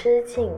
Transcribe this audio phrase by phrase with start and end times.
[0.00, 0.48] 之境。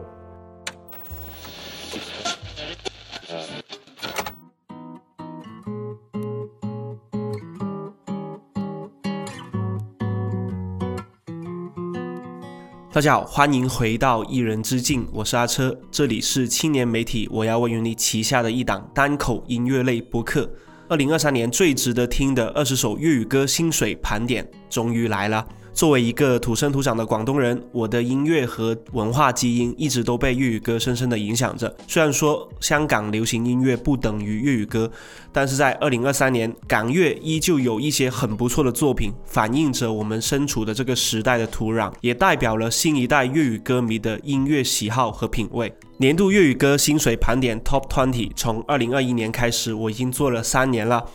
[12.93, 20.51] 大家好，欢迎回到一人之境，我是阿车，这里是青年媒体我要为你旗下的一档单口音乐类播客。
[20.87, 25.47] 二零二三年最值得听的二十首粤语歌薪水盘点终于来了。
[25.73, 31.75] 作为一个土生土长的广东人，我的音乐和文化基因一直都被粤语歌深深的影响着。
[31.87, 34.91] 虽然说香港流行音乐不等于粤语歌，
[35.33, 45.73] 但是在二零二三年，港乐依旧有一些很不错的作品，反映着我们身处的这个时代的土壤，也代表了新一代粤语歌迷的音乐喜好和品味。
[45.99, 51.07] 年度粤语歌薪水盘点 Top Twenty，从二零二一年开始，我已经做了三年了。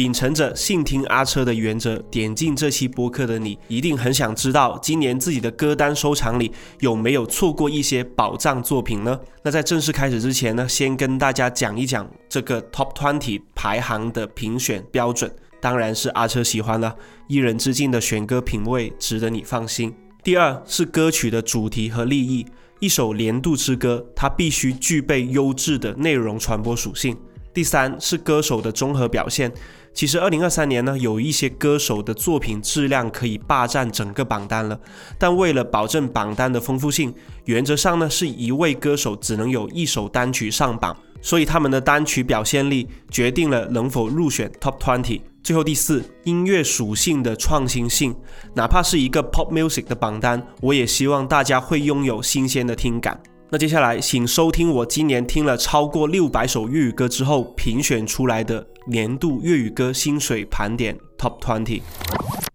[0.00, 9.20] 秉承着信听阿车的原则，点进这期播客的你，一定很想知道今年自己的歌单收藏里有没有错过一些宝藏作品呢？
[9.42, 16.96] 那在正式开始之前呢，先跟大家讲一讲这个 Top Twenty 排行的评选标准，当然是阿车喜欢了，
[17.28, 19.94] 一人之境的选歌品味值得你放心。
[20.24, 22.46] 第二是歌曲的主题和立意，
[22.78, 27.14] 一首年度之歌，它必须具备优质的内容传播属性。
[27.52, 29.52] 第三是歌手的综合表现。
[29.92, 34.78] 其实，二零二三年呢，有一些歌手的作品质量可以霸占整个榜单了。
[35.18, 37.12] 但为了保证榜单的丰富性，
[37.46, 45.20] 原则上呢，是一位歌手只能有一首单曲上榜，所以他们的单曲表现力决定了能否入选 Top Twenty。
[45.42, 48.14] 最后第四，音乐属性的创新性，
[48.54, 53.20] 哪怕是一个 Pop Music 的榜单，我也希望大家会拥有新鲜的听感。
[53.52, 61.82] 那接下来，请收听我今年听了超过六百首粤语歌之后评选出来的年度粤语歌薪水盘点 Top Twenty。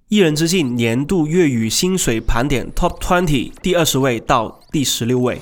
[0.08, 5.42] 一人之境年度粤语薪水盘点 Top Twenty 第二十位到第十六位。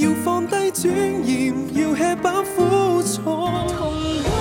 [0.00, 0.90] 要放低尊
[1.26, 3.20] 严，要吃饱苦楚。
[3.68, 3.92] 同
[4.24, 4.32] 归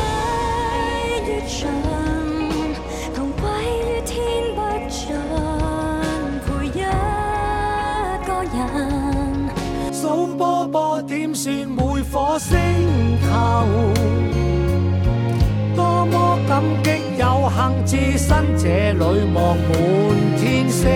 [1.25, 1.67] 于尽，
[3.13, 3.43] 同归
[3.83, 4.15] 于天
[4.55, 5.13] 不尽，
[6.45, 6.79] 陪一
[8.25, 8.57] 个人。
[9.91, 12.57] 数波波点算每颗星
[13.21, 13.27] 球，
[15.75, 16.87] 多么感激。
[17.19, 19.03] 有幸置身这里，
[19.33, 19.59] 望满
[20.37, 20.87] 天星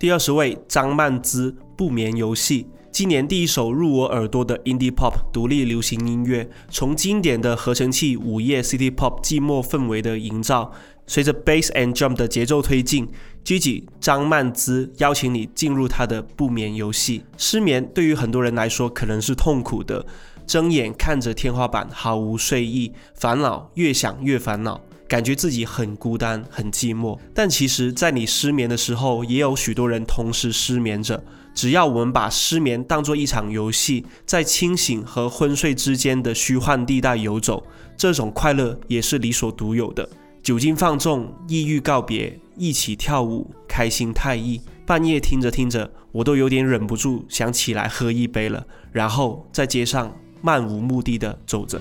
[0.00, 2.64] 第二十位，张曼姿《不眠游戏》。
[2.90, 10.72] 今年第一首入我耳朵的 indie pop 独立流行音乐，从经典的合成器午夜 city pop 寂寞氛围的营造，
[11.06, 13.06] 随着 bass and drum 的节奏推进
[13.44, 17.24] ，Gigi 张曼姿邀请你进入她的不眠游戏。
[17.36, 20.06] 失眠对于很多人来说可能是痛苦的，
[20.46, 27.18] 睁眼看着天花板毫无睡意，烦恼越想越烦恼，感觉自己很孤单很寂寞。
[27.34, 31.20] 但其实，在你失眠的时候，也有许多人同时失眠着。
[31.52, 37.66] 只要我们把失眠当作一场游戏，在清醒和昏睡之间的虚幻地带游走，
[37.96, 40.08] 这种快乐也是你所独有的。
[40.44, 44.60] 酒精放纵，抑郁告别，一起跳舞，开心太易。
[44.86, 51.80] 半夜听着听着，我都有点忍不住想起来喝一杯了，然后在街上漫无目的的走着。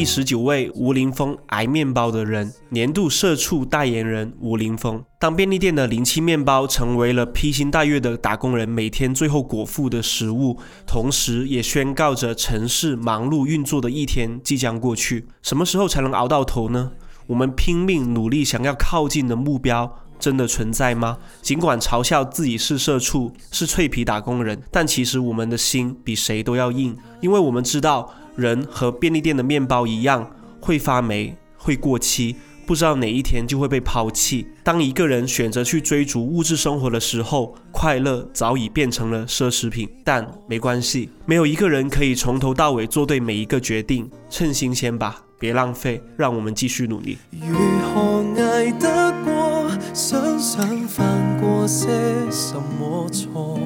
[0.00, 5.04] 第十九位，吴林峰挨面包的人，年度社畜代言人吴林峰。
[5.18, 10.56] 当便利店的零七面包成为了披星戴月的打工人每天最后果腹的食物，
[10.86, 15.26] 同时也宣告着城市忙碌运作的一天即将过去。
[15.42, 16.92] 什么时候才能熬到头呢？
[17.26, 21.18] 我们拼命努力想要靠近的目标，真的存在吗？
[21.42, 28.10] 尽管嘲笑自己是社畜，是脆皮打工人，但其实我们的心比谁都要硬，因为我们知道。
[28.40, 30.28] 人和便利店的面包一样，
[30.60, 32.34] 会发霉，会过期。
[32.66, 34.46] 不知道哪一天就会被抛弃。
[34.62, 39.88] 当一个人选择去追逐物质生活的时候，快乐早已变成了奢侈品。
[40.04, 44.08] 但没关系，没有一个人可以从头到尾做对每一个决定。
[44.28, 47.18] 趁新鲜吧，别浪费，让我们继续努力。
[47.40, 47.58] 如
[47.92, 49.68] 何捱得过？
[49.92, 51.04] 想想犯
[51.40, 51.88] 过些
[52.30, 53.58] 什么错？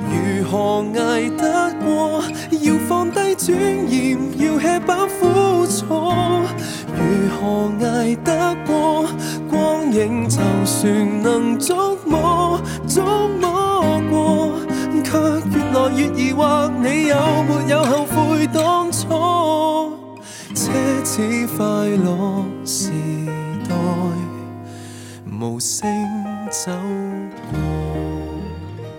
[0.00, 2.24] 如何捱得過？
[2.62, 3.58] 要放低尊
[3.88, 5.84] 嚴，要吃飽苦楚。
[6.96, 7.00] 如
[7.36, 9.06] 何捱得過？
[9.50, 14.52] 光影就算能捉摸，捉摸過，
[15.04, 19.06] 卻越來越疑惑，你有沒有後悔當初？
[20.54, 20.70] 奢
[21.04, 22.90] 侈快樂時
[23.68, 23.74] 代，
[25.40, 25.88] 無聲
[26.50, 26.70] 走
[27.52, 27.69] 過。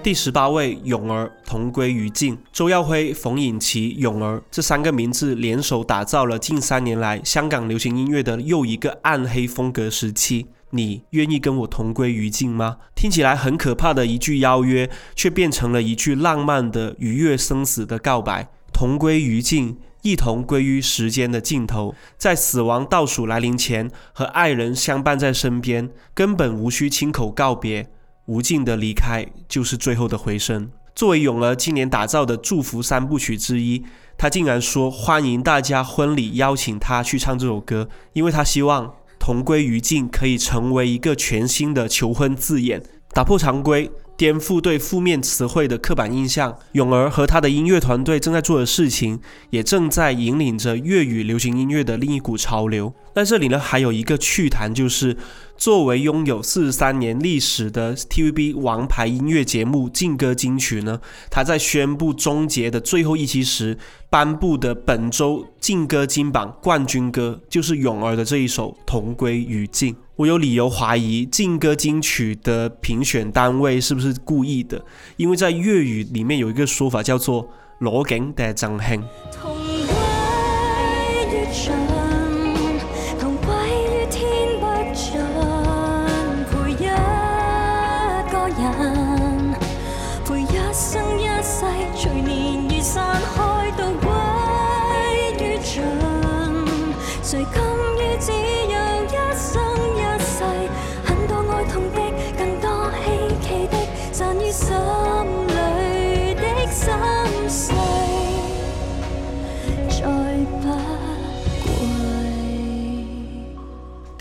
[0.04, 2.36] 第十八位，勇儿同归于尽。
[2.52, 10.48] 周耀輝、馮穎琪、勇儿这三个名字联手打造了近三年来香港流行音乐的又一个暗黑风格时期。
[10.72, 12.78] 你愿意跟我同归于尽吗？
[12.96, 18.50] 听起来很可怕的一句邀约，却变成了一句浪漫的逾越生死的告白。
[18.74, 27.88] 同归于尽，一同归于时间的尽头，在死亡倒数来临前，和爱人相伴在身边，根本无需亲口告别。
[28.32, 30.72] 无尽的离开就是最后的回声。
[30.96, 33.84] 作为勇儿今年打造的祝福三部曲之一，
[34.18, 42.82] 他竟然说：“欢迎大家婚礼邀请他去唱这首歌，因为他希望同归于尽可以成为一个全新的求婚字眼，
[43.12, 43.92] 打破常规，
[44.22, 46.56] 颠覆對負面詞彙的刻板印象。
[46.74, 49.20] 勇兒和他的音樂團隊正在做的事情，
[49.50, 52.94] 也正在引領着粵語流行音樂的另一股潮流。
[53.16, 55.18] 在這裡呢，還有一個趣談，就是。
[55.58, 63.78] 作為擁有四十三年歷史的 TVB 王牌音樂節目《劲歌金曲》呢，他在宣布終結的最后一期時，
[64.10, 69.94] 頒布的本周劲歌金榜冠軍歌就是勇兒的這一首《同歸於盡》。
[70.22, 74.80] 我有理由怀疑劲歌金曲的评选单位是不是故意的，
[75.18, 79.04] 因为在粤语里面有一个说法叫做“罗景的张兴”。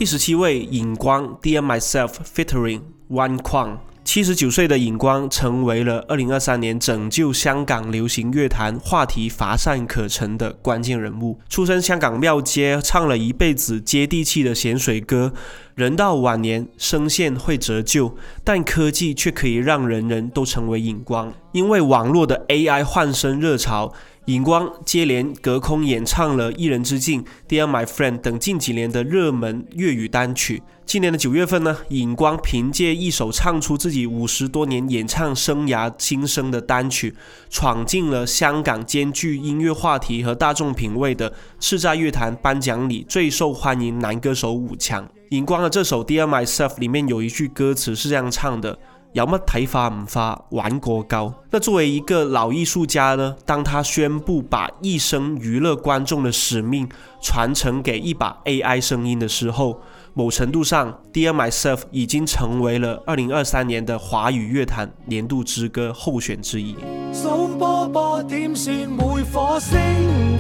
[0.01, 2.81] 第十七位，尹光，Dear Myself，featuring
[3.11, 3.77] One Kwang。
[4.03, 11.39] 七十九岁的尹光成为了二零二三年拯救香港流行乐坛话题乏善可陈的关键人物。
[11.51, 15.35] 出身香港庙街，唱了一辈子接地气的咸水歌。
[15.75, 21.31] 人到晚年，声线会折旧，但科技却可以让人人都成为尹光。
[21.53, 23.93] 因为网络的 AI 换声热潮。
[24.27, 30.63] 尹光接连隔空演唱了《一人之境》、《Dear My Friend》等近几年的热门粤语单曲。
[30.85, 37.15] 今年的九月份呢，尹光凭借一首唱出自己五十多年演唱生涯心聲的单曲，
[37.49, 45.09] 闯进了香港兼具音乐话题和大众品味的叱咤乐坛颁奖礼最受欢迎男歌手五强。
[45.31, 48.79] 尹光的这首《Dear Myself》里面有一句歌词是这样唱的。
[49.13, 51.33] 有乜睇法唔化玩過夠？
[51.51, 53.35] 那作為一個老藝術家呢？
[53.45, 56.89] 當他宣布把一生娛樂觀眾的使命
[57.21, 59.81] 傳承給一把 AI 聲音的時候，
[60.15, 66.77] 某程度上，Dear Myself 已經成為了二零二三年的華語樂壇年度之歌候選之一。
[67.13, 69.77] 數波波點算每顆星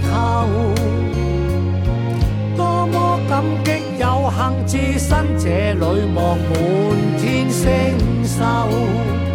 [0.03, 0.49] 球，
[2.57, 3.73] 多麼感激
[4.37, 5.09] 幸置身
[5.39, 5.85] 這裏
[6.15, 6.49] 望满
[7.19, 7.67] 天星。
[8.25, 8.43] 宿，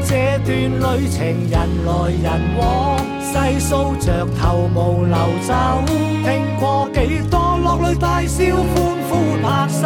[0.07, 0.09] 这
[0.45, 1.53] 段旅程人
[1.85, 1.91] 来
[2.23, 5.53] 人往，細數着頭毛流走，
[6.23, 6.25] 聽
[6.59, 6.99] 過幾
[7.29, 8.53] 多落淚大笑歡
[9.09, 9.11] 呼
[9.43, 9.83] 拍手，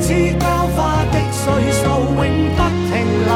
[0.00, 0.44] 似膠
[0.74, 1.82] 花的歲數
[2.16, 2.20] 永
[2.56, 2.58] 不
[2.90, 2.92] 停
[3.28, 3.30] 留，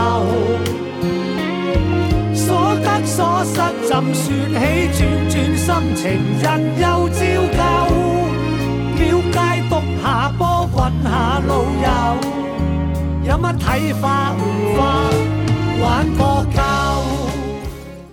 [2.34, 2.44] 所
[2.82, 3.54] 得所失
[3.86, 4.56] 怎算起？
[4.92, 4.98] 轉
[5.30, 6.04] 轉心情
[6.42, 6.46] 人
[6.80, 7.20] 又照
[7.56, 7.58] 舊，
[11.08, 11.88] 下路遊。
[13.24, 14.34] 有乜睇法？
[15.80, 16.58] 玩過夠。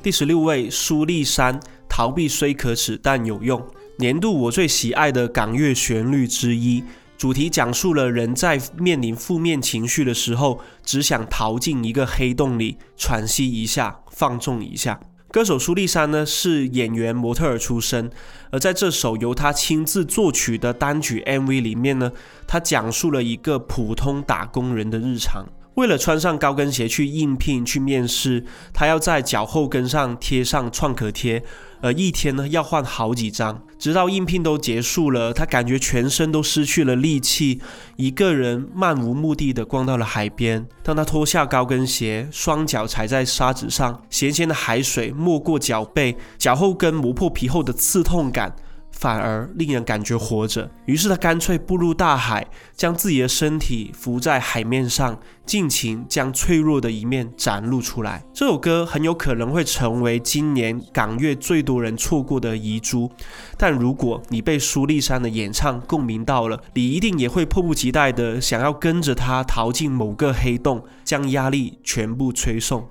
[0.02, 3.66] 第十六位，蘇麗珊，逃避虽可耻但有用。
[3.98, 6.84] 年度我最喜爱的港乐旋律之一，
[7.18, 15.00] 主题讲述了人在面临负面情绪的时候，只想逃进一个黑洞里喘息一下，放纵一下。
[15.34, 18.12] 歌手苏丽珊呢是演员、模特儿出身，
[18.52, 22.12] 而在这首由她亲自作曲的单曲 MV 里面呢，
[22.46, 25.44] 她讲述了一个普通打工人的日常。
[25.76, 31.44] 为了穿上高跟鞋去应聘、去面试，她要在脚后跟上贴上创可贴。
[31.82, 37.60] 而一天呢要换好几张，直到应聘都结束了，他感觉全身都失去了力气，
[37.98, 40.66] 一个人漫无目的的逛到了海边。
[40.82, 48.56] 当他脱下高跟鞋，双脚踩在沙子上，咸咸的海水没过脚背，脚后跟磨破皮后的刺痛感。
[48.94, 58.24] 反而令人感觉活着，于是他干脆步入大海，将自己的身体浮在海面上，尽情将脆弱的一面展露出来。
[58.34, 63.12] 这首歌很有可能会成为今年港乐最多人错过的遗珠，
[63.58, 72.88] 但如果你被苏丽珊的演唱共鸣到了，你一定也会迫不及待的想要跟着她逃进某个黑洞，将压力全部吹送。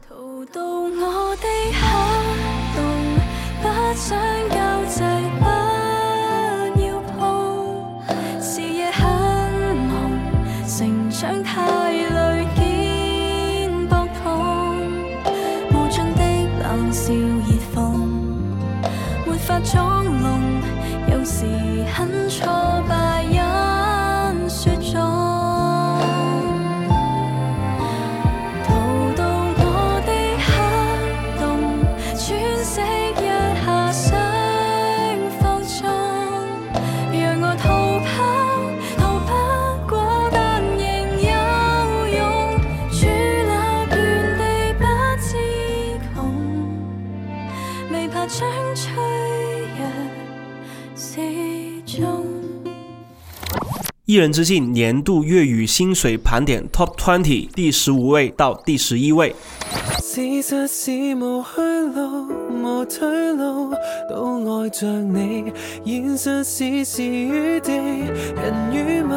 [54.12, 59.35] 一人之境年度粤语薪水盘点 Top Twenty 第十五位到第十一位。
[60.02, 61.62] 事实是无去
[61.95, 62.28] 路，
[62.62, 63.73] 无退路，
[64.11, 65.50] 都爱着你。
[65.87, 69.14] 现实是时与地，人与物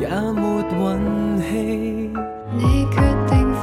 [0.00, 2.10] 也没运气。
[2.56, 2.96] 你决
[3.28, 3.54] 定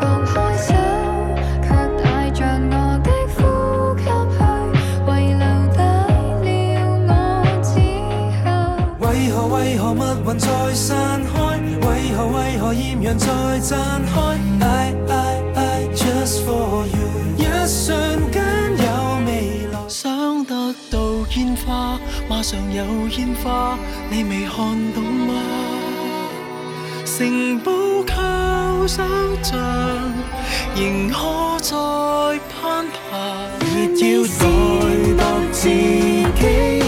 [10.32, 10.74] 何密云在？
[10.74, 13.28] 散开，为何为何艳阳在
[13.60, 16.98] 绽开？I I I just for you，
[17.38, 18.42] 一瞬间
[18.78, 18.86] 有
[19.26, 19.80] 未来。
[19.90, 21.00] 想得到
[21.36, 22.84] 烟花，马上有
[23.18, 23.78] 烟花，
[24.10, 24.58] 你未看
[24.94, 25.34] 到吗？
[27.06, 27.72] 城堡
[28.08, 29.06] 靠想
[29.44, 29.60] 象，
[30.76, 31.76] 仍可再
[32.50, 33.12] 攀爬，
[33.60, 33.68] 别
[34.16, 34.30] 要代
[35.18, 36.81] 度自己。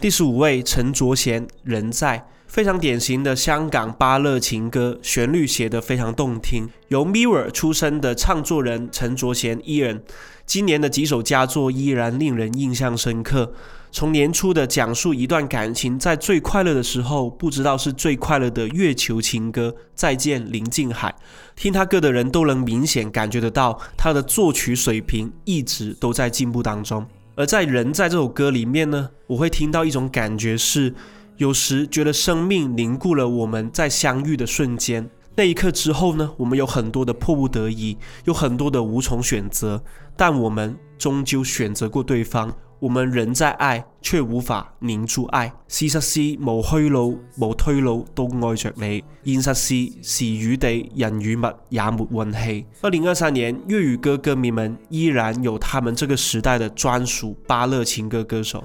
[0.00, 6.66] 第十五位，陈卓贤，人在，非常典型的香港巴乐情歌，旋律写得非常动听。
[6.88, 10.02] 由 Mirror 出身的唱作人陈卓贤伊人，
[10.46, 13.52] 今年的几首佳作依然令人印象深刻。
[13.92, 21.10] 从年初的讲述一段感情在最快乐的时候，不知道是最快乐的月球情歌《再见林静海》，
[21.54, 27.06] 听他歌的人都能明显感觉得到，他的作曲水平一直都在进步当中。
[27.40, 30.94] 而在《人在》这首歌里面呢，我会听到一种感觉是，
[31.38, 39.82] 有时觉得生命凝固了我们在相遇的瞬间，那一刻之后呢，我们有很多的迫不得已，有很多的无从选择，
[40.18, 42.54] 但我们终究选择过对方。
[42.80, 45.52] 我们仍在爱，却无法凝住爱。
[45.68, 49.04] 事实是无虚路、无退路都爱着你。
[49.22, 52.66] 现实是时与地、人与物也没运气。
[52.80, 58.64] 二零二三年，粤语歌歌迷们依然有他们这个时代的专属巴乐情歌歌手。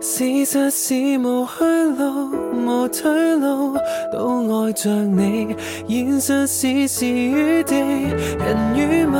[0.00, 1.64] 事实是无虚
[1.98, 3.76] 路、无退路
[4.10, 5.54] 都爱着你。
[5.86, 9.12] 现实是时与地、人与物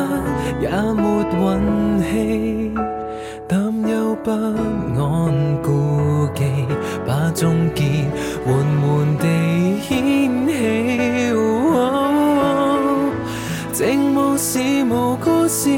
[0.63, 2.90] 也没运气。
[4.23, 6.45] 不安顾忌，
[7.07, 7.85] 把终结
[8.45, 9.25] 缓缓地
[9.81, 10.50] 掀起。
[13.73, 15.71] 寂寞是无故事，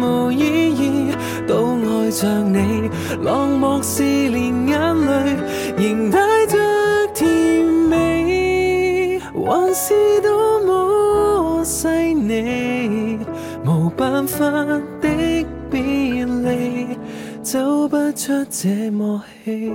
[0.00, 1.14] 无意义，
[1.46, 2.90] 都爱着你。
[3.22, 5.36] 冷漠是连眼泪
[5.76, 6.56] 仍带着
[7.12, 13.18] 甜美，还是多么细腻，
[13.66, 14.48] 无办法
[15.02, 15.41] 的。
[17.42, 19.72] 走不出这默契。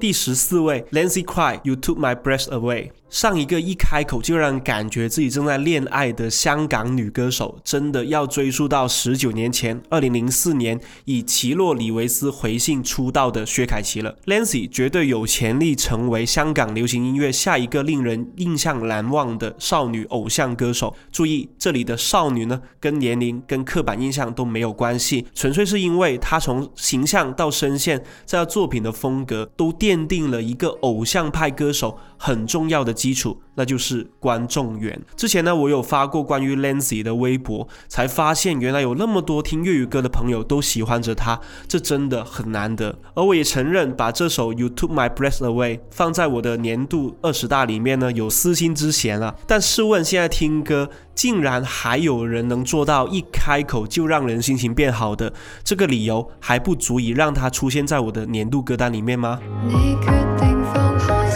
[0.00, 2.90] 第十四位，Lancy Cry，You Took My Breath Away。
[3.14, 14.16] 上一个一开口就让感觉自己正在恋爱的香港女歌手，真的要追溯到十九年前，二零零四年以奇洛里维斯回信出道的薛凯琪了。
[14.26, 20.92] Lancy 绝对有潜力成为香港流行音乐下一个令人印象难忘的少女偶像歌手。
[21.12, 32.94] 注意，这里的少女呢，跟年龄、跟刻板印象都没有关系，纯粹是因为她从形象到声线，再到作品的风格，都奠定了一个偶像派歌手很重要的。
[32.94, 34.98] 基础，那就是观众缘。
[35.14, 41.38] 之前呢，我有发过关于 Lancy 的微博，才发现原来有那么多听粤语歌的朋友都喜欢着他，
[41.68, 42.98] 这真的很难得。
[43.14, 49.34] 而我也承认，把这首 You Took My Breath Away 放在我的年度二十大里面呢，有私心之嫌啊。
[49.46, 55.30] 但试问，现在听歌竟然还有人能做到一开口就让人心情变好的，
[55.62, 59.40] 这个理由还不足以让他出现在我的年度歌单里面吗？
[59.66, 61.28] 你决定放开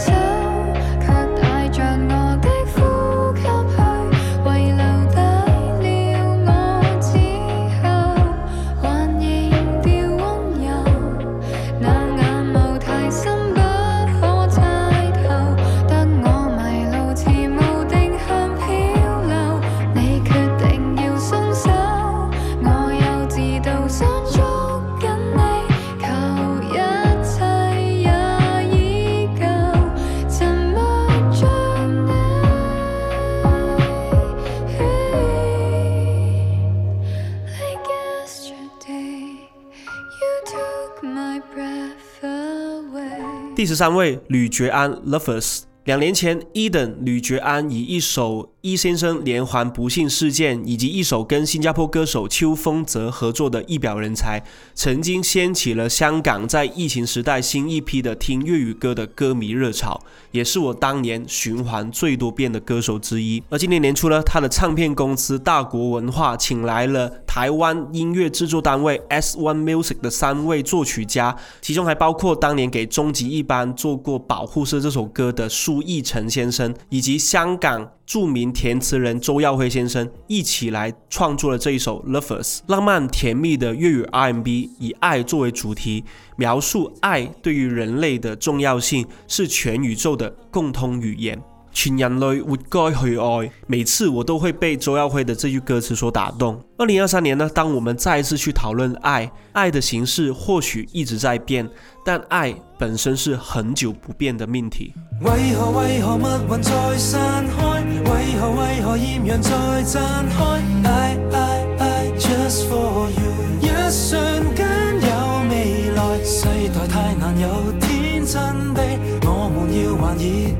[43.59, 45.68] 第十三位，吕觉安，Lovers。
[45.89, 48.51] 两年前，Eden 吕觉安以一首。
[48.61, 54.37] 伊先生连环不幸事件，以及一首跟新加坡歌手邱风泽合作的《一表人才》，
[54.75, 59.97] 曾经掀起了香港在疫情时代新一批的听粤语歌的歌迷热潮，
[60.31, 63.41] 也是我当年循环最多遍的歌手之一。
[63.47, 77.91] 而今年年初呢，他的唱片公司大国文化请来了台湾音乐制作单位 S One Music 的三位作曲家，其中还包括当年给终极一班做过《保护色》这首歌的苏义成先生，以及香港。
[78.09, 86.03] 著名填词人周耀辉先生一起来创作了这一首《Lovers》，浪漫甜蜜的粤语 R&B，以爱作为主题，
[86.35, 91.39] 描述爱对于人类的重要性是全宇宙的共通语言。
[91.81, 96.61] 全人类活该去爱，每次我都会被周耀辉的这句歌词所打动。
[96.77, 101.65] 二零二三年呢，当我们再一次去讨论爱，爱的形式或许一直在变，
[102.03, 104.93] 但爱本身是很久不变的命题。
[105.21, 107.81] 为何为何密云在散开？
[108.11, 108.11] 为
[108.41, 109.49] 何为何艳阳在
[109.85, 109.99] 绽
[110.35, 114.67] 开？I I I just for you，一瞬间
[114.99, 115.09] 有
[115.49, 116.43] 未来，世
[116.75, 118.83] 代太难有天真的，
[119.23, 120.53] 我们要还以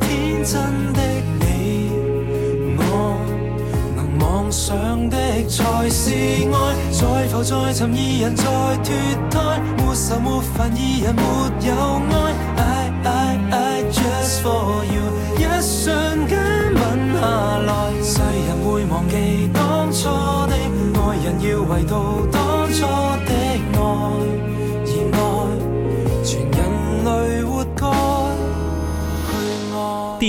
[0.43, 1.01] 真的
[1.39, 1.91] 你，
[2.77, 2.81] 我
[3.95, 4.51] 能妄。
[4.51, 8.43] 想的才是爱，再浮再沉，二人在
[8.83, 8.87] 脱
[9.29, 9.37] 胎，
[9.77, 11.21] 没愁没烦，二人没
[11.67, 11.69] 有
[12.09, 12.13] 爱。
[12.57, 12.59] I
[13.03, 13.07] I
[13.51, 15.05] I just for you，
[15.37, 16.33] 一瞬间
[16.73, 16.81] 吻
[17.13, 17.21] 下
[17.59, 17.69] 来，
[18.01, 19.13] 世人会忘记
[19.53, 20.09] 当初
[20.47, 20.53] 的
[20.99, 21.95] 爱人，要回到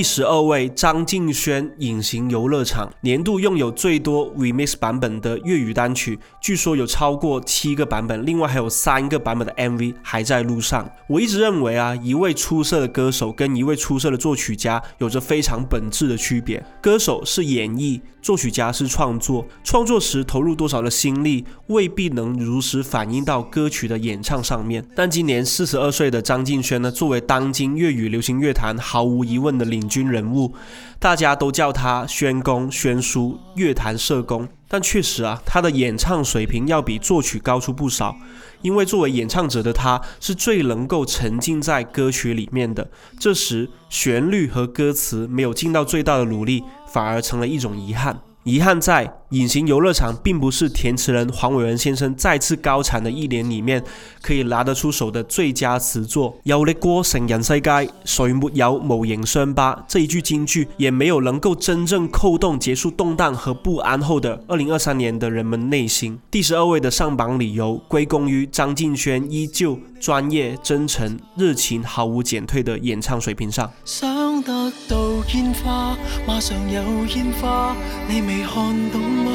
[0.01, 10.91] 第十二位，张敬轩《隐形游乐场》年度拥有最多 remix 版本的粤语单曲，据说有超过七个版本，另外还有三个版本的 MV 还在路上。
[11.07, 16.65] 我一直认为啊，一位出色的歌手跟一位出色的作曲家有着非常本质的区别。
[16.81, 19.47] 歌手是演绎，作曲家是创作。
[19.63, 24.83] 创作时投入多少的心力，未必能如实反映到歌曲的演唱上面。
[24.97, 29.90] 但今年四十二岁的张敬轩呢，作为当今粤语流行乐坛毫无疑问的领。
[29.91, 30.55] 军人物，
[30.99, 38.17] 大家都叫他宣公、宣叔、乐坛社工，但确实啊，他的演唱水平要比作曲高出不少。
[38.63, 42.91] 因为作为演唱者的他，是最能够沉浸在歌曲里面的。
[43.19, 48.21] 这时，旋律和歌词没有尽到最大的努力，反而成了一种遗憾。
[48.45, 53.83] 遗憾在《隐形游乐场》并不是填词人黄伟文先生再次高产的一年里面
[54.23, 56.37] 可以拿得出手的最佳词作。
[56.45, 59.85] 有力过成人世界，谁没有无形伤疤？
[59.87, 66.19] 这一句金句也没有能够真正扣动结束动荡和不安后的二零二三年的人们内心。
[66.31, 73.71] 第十二位的上榜理由归功于张敬轩依旧专业、真诚、热情、毫无减退的演唱水平上。
[73.85, 74.97] 想得到
[75.35, 76.83] 烟花，马上有
[77.15, 77.77] 烟花，
[78.09, 78.21] 你。
[78.31, 78.55] 未看
[78.93, 79.31] 懂吗？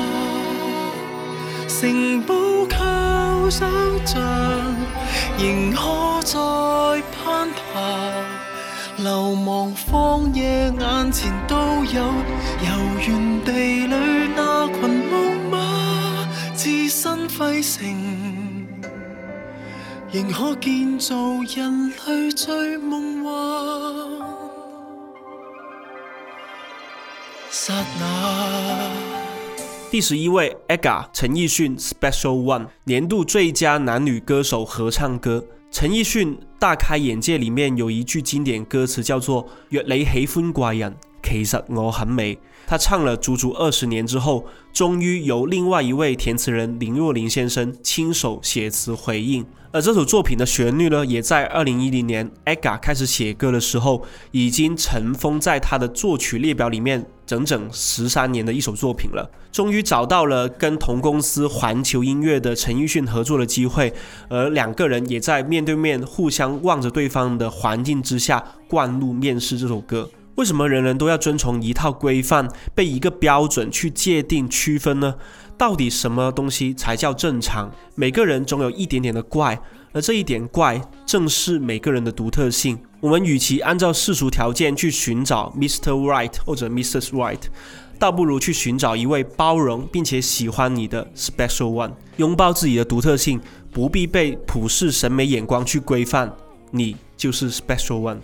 [1.67, 2.33] 城堡
[2.67, 3.69] 靠想
[4.05, 4.21] 像，
[5.37, 6.37] 仍可再
[7.11, 7.55] 攀爬。
[8.97, 12.01] 流亡荒野眼前都有，
[12.61, 12.69] 游
[13.05, 15.13] 原地里那群木
[15.51, 17.83] 马，置身废城，
[20.11, 21.13] 仍可建造
[21.55, 23.33] 人类最梦幻。
[27.51, 29.14] 刹那。
[29.95, 35.41] 第十一位，AGA 陈奕迅 Special One 年度最佳男女歌手合唱歌。
[35.71, 42.37] 陈奕迅大开眼界里面有一句经典歌词叫做“若你喜欢怪人，其实我很美”。
[42.67, 49.45] 他唱了足足二十年之后，终于由另外一位填词人林若琳先生亲手写词回应。
[49.71, 59.31] 而这首作品的旋律呢，也在二零一零年 Ega 开始写歌的时候，已经尘封在他的作曲列表里面整整十三年的一首作品了。
[59.49, 63.93] 终于找到了跟同公司环球音乐的陈奕迅合作的机会，
[64.27, 70.09] 而两个人也在面对面互相望着对方的环境之下灌录面试这首歌。
[70.35, 75.15] 为什么人人都要遵从一套规范，被一个标准去界定区分呢？
[75.57, 77.71] 到底什么东西才叫正常？
[77.95, 79.57] 每个人总有一点点的怪，
[79.93, 82.77] 而这一点怪正是每个人的独特性。
[82.99, 85.91] 我们与其按照世俗条件去寻找 Mr.
[85.91, 87.11] Right 或者 Mrs.
[87.11, 87.39] Right，
[87.97, 93.39] 倒不如去寻找一位包容并且喜欢你的 Special One，拥抱自己的独特性，
[93.71, 96.33] 不必被普世审美眼光去规范，
[96.71, 98.17] 你就是 Special One。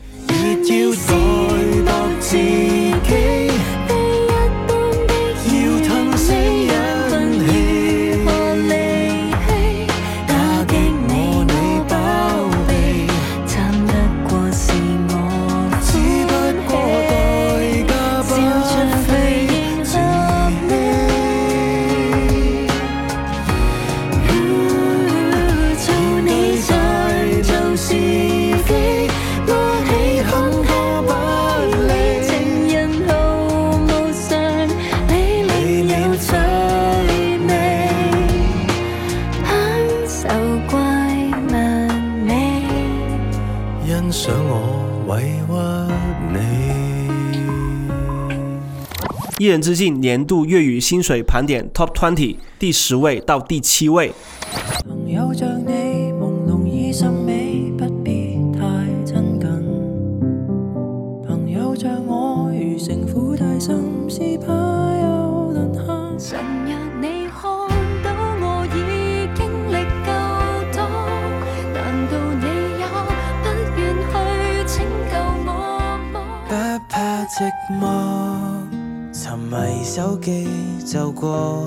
[49.51, 54.13] 人之境年度粤语薪水盘点 Top Twenty 第十位到第七位。
[54.87, 58.61] 朋友像你朦胧已甚美，不必太
[59.03, 59.49] 亲近。
[61.27, 65.83] 朋友像我如城府太深，是怕有沦陷。
[66.17, 67.41] 曾日你看
[68.03, 68.07] 到
[68.39, 70.09] 我已经历够
[70.71, 70.79] 多，
[71.73, 72.45] 难道你
[72.79, 72.87] 也
[73.43, 74.13] 不愿去
[74.65, 74.79] 拯
[75.11, 75.13] 救
[75.45, 75.49] 我
[76.13, 76.15] 么？
[76.47, 76.49] 不
[76.87, 77.35] 怕寂
[77.81, 78.60] 寞。
[79.31, 80.45] 沉迷手机
[80.85, 81.65] 就过，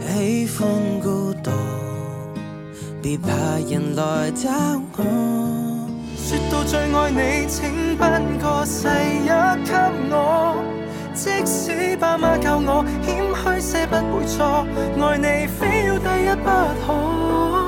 [0.00, 0.66] 喜欢
[1.02, 1.50] 孤独，
[3.02, 3.28] 别怕
[3.68, 4.48] 人来找
[4.96, 5.04] 我。
[6.16, 9.26] 说到最爱你，请颁个世一
[9.66, 9.74] 给
[10.10, 10.64] 我。
[11.12, 14.66] 即使爸妈教我谦虚些不会错，
[14.98, 16.48] 爱你非要第一不
[16.86, 17.61] 可。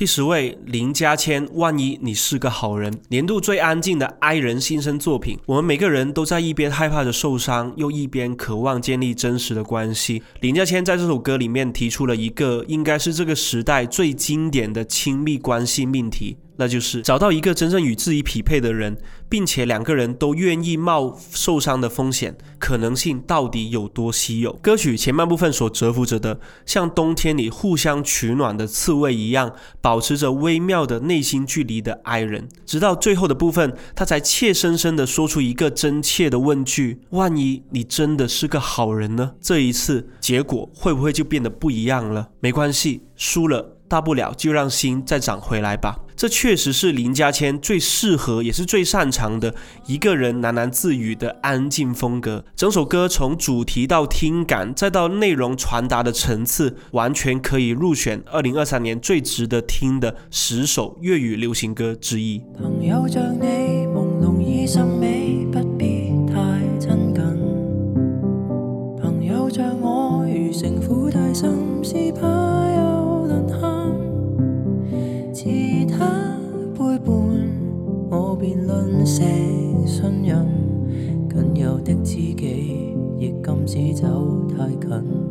[0.00, 1.46] 第十位，林家谦。
[1.52, 5.38] 万一你是个好人，年度最安静的哀人新生作品。
[5.44, 10.22] 我们每个人都在一边害怕着受伤，又一边渴望建立真实的关系。
[10.40, 16.38] 林家谦在这首歌里面提出了一个，应该是这个时代最经典的亲密关系命题。
[16.60, 18.98] 那就是找到一个真正与自己匹配的人，
[19.30, 24.52] 并且两个人都愿意冒受伤的风险，可能性到底有多稀有？
[24.60, 39.32] 歌曲前半部分所蛰伏着的，像冬天里互相取暖的刺猬一样，保持着微妙的内心距离的爱人，直到最后的部分，他才怯生生地说出一个真切的问句：万一你真的是个好人呢？
[39.40, 42.28] 这一次结果会不会就变得不一样了？
[42.40, 43.78] 没关系，输了。
[43.90, 45.96] 大不了就让心再长回来吧。
[46.14, 49.54] 这确实是林家谦最适合也是最擅长的
[49.86, 52.44] 一个人喃喃自语的安静风格。
[52.54, 62.42] 整首歌从主题到听感，再到内容传达的层次，完全可以入选二零二三年最值得听的十首粤语流行歌之一。
[62.56, 66.38] 朋友像你朦胧已甚美，不必太
[66.78, 67.24] 亲近。
[69.02, 71.82] 朋友像我如城府太深，
[79.20, 80.48] 的信任。
[81.28, 85.29] 仅有的知己，亦禁止走太近。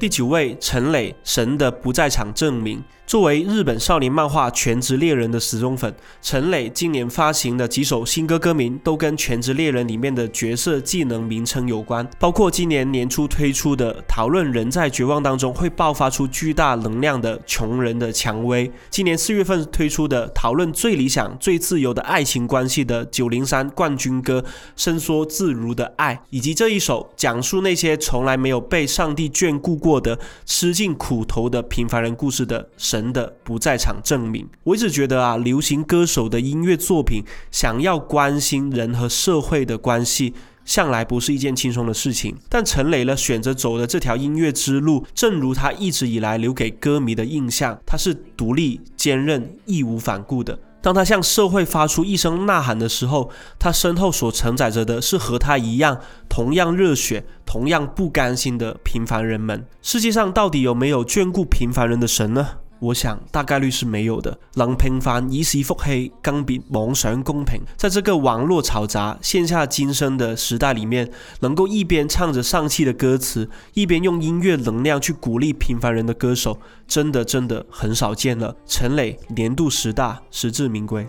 [0.00, 2.78] 第九位，陈磊，《神的不在场证明》。
[3.06, 24.40] 作为日本少年漫画《全职猎人》的死忠粉，陈磊今年发行的几首新歌歌名都跟《全职猎人》里面的角色技能名称有关，包括今年年初推出的讨论人在绝望当中会爆发出巨大能量的穷人的蔷薇，今年四月份推出的讨论最理想、最自由的爱情关系的九零三冠军歌
[24.76, 33.00] 《伸缩自如的爱》，以及这一首讲述那些从来没有被上帝眷顾过 的吃尽苦头的平凡人故事的神。
[33.12, 34.46] 的不在场证明。
[34.62, 42.36] 我一直觉得啊，流行歌手的音乐作品想要关心人和社会的关系，向来不是一件轻松的事情。
[42.48, 50.58] 但陈磊呢，选择走的这条音乐之路，正如他一直以来留给歌迷的印象，他是独立、坚韧、义无反顾的。
[50.82, 59.66] 当他向社会发出一声呐喊的时候，他身后所承载着的是和他一样同样热血、同样不甘心的平凡人们。
[59.82, 62.48] 世界上到底有没有眷顾平凡人的神呢？
[62.80, 64.36] 我想大概率是没有的。
[64.54, 67.60] 能平凡以是福气，更别妄想公平。
[67.76, 78.56] 在这个网络嘈杂、线下今生的时代里面，能够一边唱着丧气的歌词，一边用音乐能量去鼓励平凡人的歌手，真的真的很少见了。
[78.66, 81.06] 陈磊年度十大，实至名归。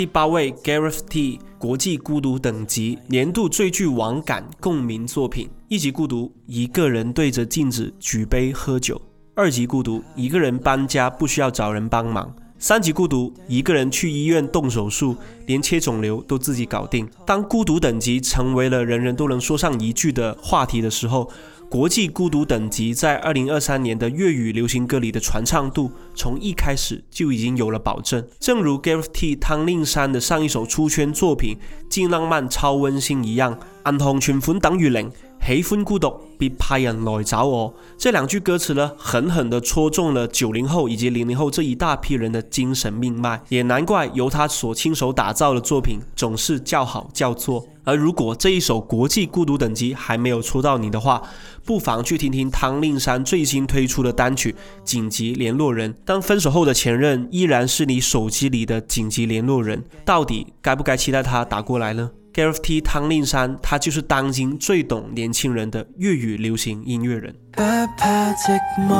[0.00, 5.50] 第八位，Gareth T，国际孤独等级年度最具网感共鸣作品。
[5.68, 8.96] 一级孤独，一个人对着镜子举杯喝酒；
[9.34, 17.06] 二级孤独，一个人搬家不需要找人帮忙；三级孤独，一个人去医院动手术，连切肿瘤都自己搞定。
[17.26, 21.30] 当孤独等级成为了人人都能说上一句的话题的时候。
[21.70, 28.26] 国际孤独等级在二零二三年的粤语流行歌里的传唱度，从一开始就已经有了保证。
[28.40, 31.56] 正如 Gareth T 汤令山的上一首出圈作品
[31.88, 35.08] 《既浪漫超温馨》一样，暗红全款等于零。
[35.44, 37.74] 喜欢孤独，别派人来找我。
[37.98, 43.40] 这两句歌词呢，狠狠地戳中了九零后以及零零后这一大批人的精神命脉。
[43.48, 47.66] 也难怪由他所亲手打造的作品总是叫好叫座。
[47.82, 51.20] 而如果这一首国际孤独等级还没有戳到你的话，
[51.64, 54.52] 不妨去听听汤令山最新推出的单曲
[54.84, 55.92] 《紧急联络人》。
[56.04, 67.34] 当分手后的前任依然是你手机里的紧急联络人，到底该不该期待他打过来呢？Gareth T 汤令山，他就是当今最懂年轻人的粤语流行音乐人。
[67.52, 67.62] 不
[67.96, 68.92] 怕寂寞，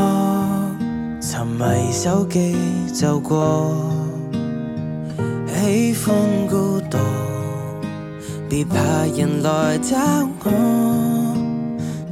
[1.21, 2.57] 沉迷手机
[2.93, 3.75] 就过，
[5.47, 6.15] 喜欢
[6.49, 6.99] 孤独，
[8.49, 8.77] 别怕
[9.17, 9.97] 人来找
[10.45, 11.37] 我。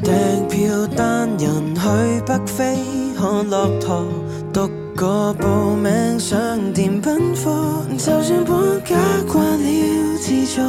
[0.02, 0.14] 订
[0.48, 1.81] 票单人去
[2.24, 2.78] 北非
[3.16, 4.07] 看骆驼，
[4.52, 10.62] 独个报名上电奔波，就算搬家惯了自助。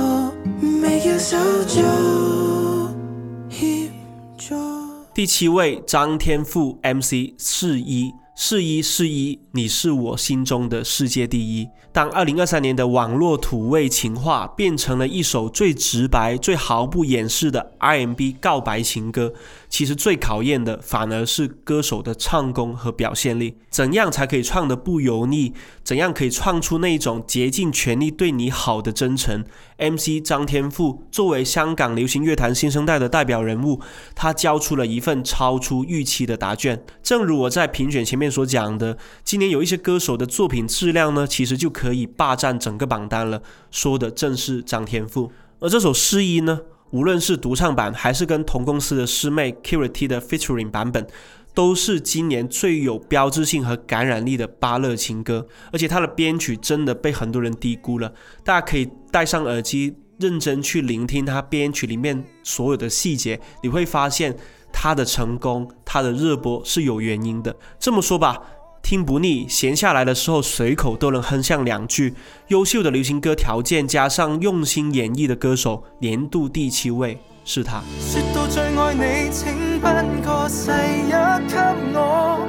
[5.13, 11.67] 第七位，张天赋 MC 四一四一四一，你是我心中的世界第一。
[11.91, 19.33] 当二零二三年的网络土味情话变成了一首最直白、最毫不掩饰的 R&B 告白情歌。
[19.69, 23.55] 其实最考验的反而是歌手的唱功和表现力。
[23.69, 25.53] 怎样才可以唱得不油腻？
[25.83, 29.45] 怎样可以唱出那种竭尽全力对你好的真诚
[29.77, 33.79] ？MC 张天赋作为香港流行乐坛新生代的代表人物，
[34.15, 36.83] 他交出了一份超出预期的答卷。
[37.03, 43.41] 正如我在评选前面所讲的，今年有一些歌手的作品质量呢，其实就可以霸占整个榜单了。
[43.69, 45.31] 说的正是张天赋。
[45.59, 46.61] 而这首诗一呢？
[46.91, 51.05] 无论是独唱版，还是跟同公司的师妹 Kiriti 的 featuring 版本，
[51.53, 55.47] 都是今年最有标志性和感染力的巴乐情歌。
[55.71, 64.35] 而且它的编曲真的被很多人低估了，大家可以戴上耳机，认真去聆听它编曲里面所有的细节，你会发现
[64.73, 67.55] 它的成功，它的热播是有原因的。
[67.79, 68.41] 这么说吧。
[68.89, 72.15] 听不腻，闲下来的时候随口都能哼上两句。
[72.47, 77.83] 优秀的流行歌条件加上用心演绎的歌手，年度第七位是他。
[77.99, 80.71] 说到最爱你，请颁个世
[81.05, 81.55] 一给
[81.93, 82.47] 我，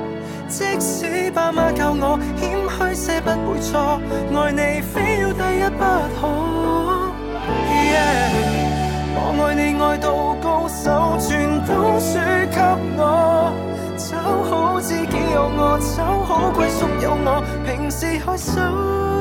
[0.49, 4.01] 即使爸妈教我谦虚些不会错，
[4.35, 5.85] 爱你非要第一不
[6.19, 6.21] 可。
[9.13, 10.07] 我爱你爱到
[10.41, 12.19] 高手全都输
[12.51, 12.59] 给
[12.97, 13.01] 我。
[13.97, 14.17] 找，
[14.49, 18.55] 好知己有我找，好归宿有我，平时害羞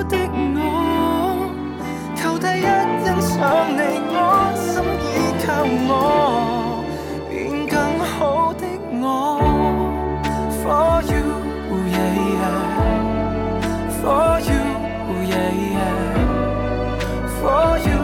[0.08, 0.18] 的
[0.56, 0.58] 我，
[2.16, 2.64] 求第一
[3.04, 3.38] 欣赏
[3.76, 4.16] 你，我
[4.56, 4.72] 心
[5.04, 5.06] 依
[5.46, 5.48] 靠
[5.90, 5.92] 我，
[7.30, 8.64] 变更好的
[9.02, 9.04] 我。
[10.64, 11.24] For you,
[11.90, 12.48] yeah, yeah.
[14.02, 14.62] For you,
[15.30, 15.98] yeah, yeah.
[17.42, 18.00] For you,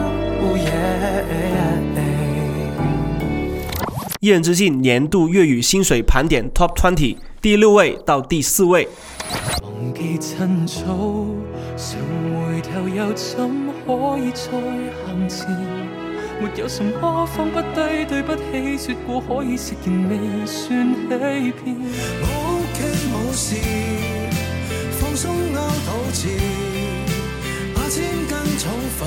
[0.58, 1.65] yeah.
[4.20, 8.88] 一人之境年度粤语薪水盘点 Top Twenty 第六位到第四位。
[9.62, 10.82] 忘记趁早，
[11.76, 11.98] 想
[12.32, 13.36] 回头又怎
[13.84, 14.50] 可以再
[15.04, 15.46] 行前？
[16.40, 21.76] 没有什么放不低，对不起，说过可以食言，未算欺骗。
[22.22, 22.24] 我
[22.56, 22.78] OK
[23.12, 23.56] 冇事，
[24.92, 26.28] 放松勾肚脐，
[27.74, 29.06] 把千斤重化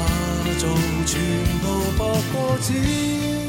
[0.60, 0.70] 做
[1.08, 1.20] 全
[1.62, 1.66] 部
[1.98, 2.00] 薄
[2.32, 3.49] 过纸。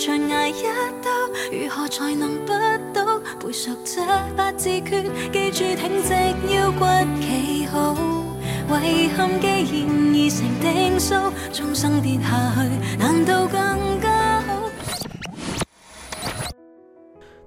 [0.00, 0.62] 长挨一
[1.02, 1.10] 刀，
[1.52, 2.54] 如何才能不
[2.94, 3.20] 倒？
[3.38, 4.00] 背熟这
[4.34, 6.14] 八字诀，记住挺直
[6.54, 6.86] 腰骨
[7.20, 7.94] 企好。
[8.82, 11.14] 遗憾既然已成定数，
[11.52, 13.99] 终生跌下去，难道更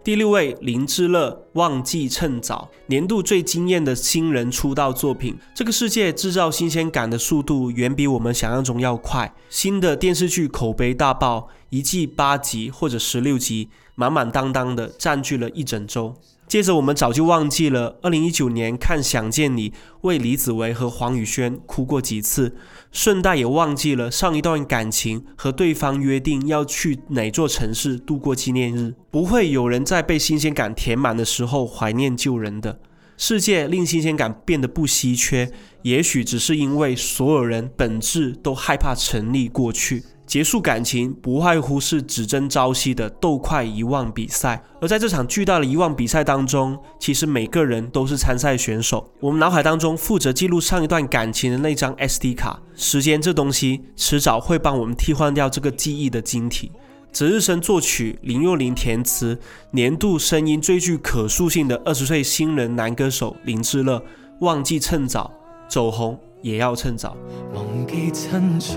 [0.03, 5.37] 第六位，林志乐《忘记趁早》，年度最惊艳的新人出道作品。
[5.55, 9.33] 这个世界制造新鲜感的速度远比我们想象中要快。
[9.49, 16.13] 新的电视剧口碑大爆，一季八集或者十六集，满满当当的占据了一整周。
[16.49, 19.69] 接着，我们早就忘记了二零一九年看《想见你》
[20.01, 22.53] 为李子维和黄宇轩哭过几次，
[22.93, 28.93] 顺带也忘记了上一段感情和对方约定要去哪座城市度过纪念日。
[29.09, 32.79] 不会有人在被新鲜感填满的时候怀念旧人的。
[33.17, 35.51] 世界令新鲜感变得不稀缺，
[35.81, 40.03] 也许只是因为所有人本质都害怕沉溺过去。
[40.33, 49.07] 结束感情不外乎是只争朝夕的斗快遗忘比赛，而在这场巨大的遗忘比赛当中，其实每个人都是参赛选手。
[49.19, 56.71] 我们脑海当中负责记录上一段感情的那张 SD 卡，时间这东西迟早会帮我们替换掉这个记忆的晶体。
[57.11, 59.37] 值日生作曲，林若琳填词，
[59.69, 64.03] 年度声音最具可塑性的二十岁新人男歌手林志乐，
[64.39, 65.31] 忘记趁早
[65.69, 66.19] 走红。
[66.43, 67.15] 也要趁早。
[67.53, 68.75] 忘记趁早，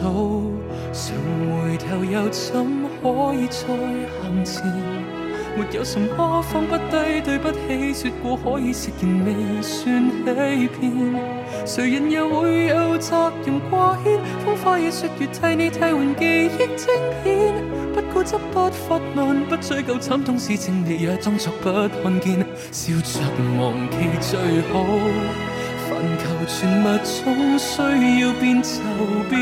[0.93, 1.13] 想
[1.51, 2.65] 回头又怎
[3.03, 3.67] 可以再
[4.23, 4.65] 行前？
[5.59, 10.93] 没有什么放不低，对不起，说过可以食言，未算欺骗。
[11.67, 14.21] 谁人又会有责任挂牵？
[14.45, 16.87] 风花雨雪月替你替换记忆晶
[17.25, 17.53] 片，
[17.93, 23.21] 不固执不发问，不追究惨痛事情，你也装作不看见，笑着
[23.59, 24.39] 忘记最
[24.71, 24.85] 好。
[25.89, 27.81] 凡求全物总需
[28.21, 28.71] 要变就
[29.31, 29.39] 变，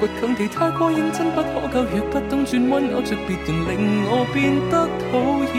[0.00, 5.08] 倔强地太过认真不可救，若不懂转弯咬着别人，令我变得讨
[5.54, 5.56] 厌。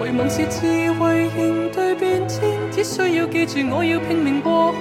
[0.00, 4.78] 为问是智慧应对变迁，只需要记住我要拼命过好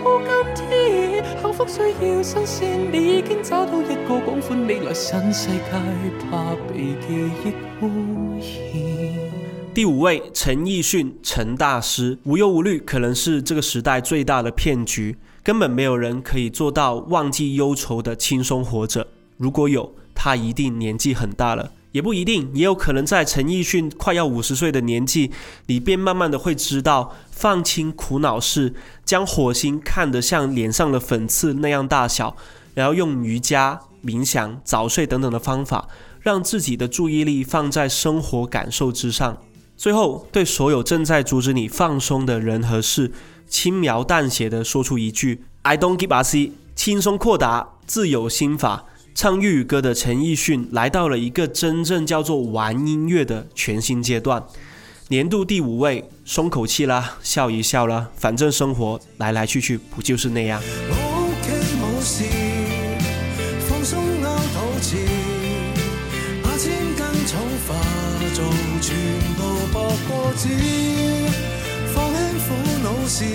[0.53, 1.23] 今天。
[1.41, 5.61] 幸福需要新鲜，你已经找到一个广宽未来新世界，
[6.29, 8.04] 怕被记忆污染。
[9.75, 19.05] 第五位，陈奕迅，陈大师，无忧无虑，可能是这个时代最大的骗局，根本没有人可以做到忘记忧愁的轻松活着。
[19.35, 25.31] 如果有，他一定年纪很大了，也不一定，也有可能在陈奕迅快要五十岁的年纪，
[25.65, 32.37] 你便慢慢的会知道，放轻苦恼事，将火星看得像脸上的粉刺那样大小，
[32.75, 35.89] 然后用瑜伽、冥想、早睡等等的方法，
[36.21, 39.37] 让自己的注意力放在生活感受之上。
[39.77, 43.11] 最后，对所有正在阻止你放松的人和事，
[43.47, 48.85] 轻描淡写的说出一句 “I don't give a c 轻松阔达，自有心法。
[49.13, 54.43] 唱粤语歌的陈奕迅来到了一个真正叫做玩音乐的全新阶段。
[55.07, 60.61] 年度第五位，松口气啦，笑一笑啦，反正生活来来去去不就是那样。
[70.25, 70.49] 放轻
[72.39, 72.49] 苦
[72.83, 73.25] 恼事，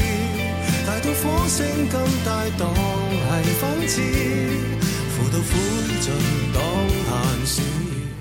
[0.84, 4.02] 大到火星更大当系粉刺，
[5.14, 5.48] 苦到灰
[6.00, 6.10] 烬
[6.52, 6.58] 当
[7.46, 7.62] 闲事。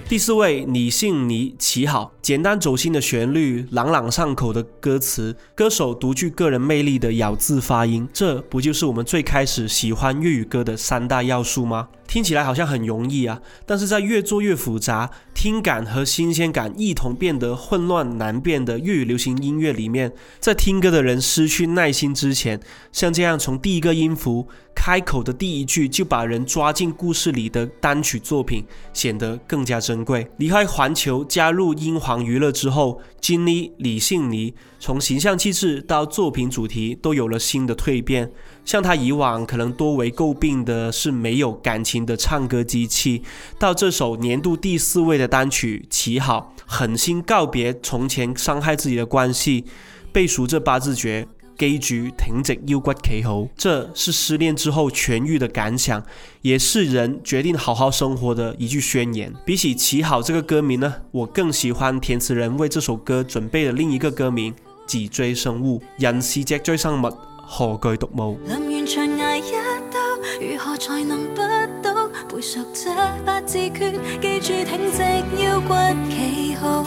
[0.08, 11.88] 第四位，你姓你起好，简单走心的旋律，朗朗上口的歌词，歌手独具个人魅力的咬字发音，这不就是我们最开始喜欢粤语歌的三大要素吗？
[12.09, 22.60] 听起来好像很容易啊，但是在越做越复杂，听感和新鲜感一同变得混乱难辨的粤语流行音乐里面，在听歌的人失去耐心之前，
[22.91, 30.27] 像这样从第一个音符开口的第一句就把人抓进故事里的单曲作品，显得更加珍贵。
[30.37, 38.31] 离开环球，加入英皇娱乐之后，金妮、李信妮从形象气质到作品主题都有了新的蜕变。
[38.65, 43.23] 像他以往可能多为诟病的是没有感情的唱歌机器，
[43.57, 49.65] 到这首年度第四位的单曲《起好》，狠心告别从前伤害自己的关系，
[50.12, 56.03] 背熟这八字诀，给局挺直腰骨企好，这是失恋之后痊愈的感想，
[56.43, 59.33] 也是人决定好好生活的一句宣言。
[59.43, 64.53] 比起《起好》这个歌名呢，我更喜欢填词人为这首歌准备的另一个歌名
[64.85, 67.29] 《脊椎生物》，人是脊椎生物。
[67.52, 68.37] 何惧独舞？
[68.45, 69.52] 临完长挨一
[69.91, 70.00] 刀，
[70.39, 71.41] 如何才能不
[71.81, 72.08] 倒？
[72.31, 72.93] 背熟这
[73.25, 73.91] 八字诀，
[74.21, 75.02] 记住挺直
[75.43, 75.73] 腰骨
[76.12, 76.85] 企好。